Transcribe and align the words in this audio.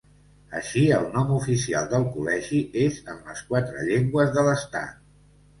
Així, 0.59 0.85
el 0.99 1.03
nom 1.17 1.33
oficial 1.35 1.91
del 1.93 2.07
Col·legi 2.15 2.63
és 2.87 2.97
en 3.13 3.21
les 3.29 3.45
quatre 3.53 3.87
llengües 3.91 4.37
de 4.39 4.47
l'Estat. 4.49 4.99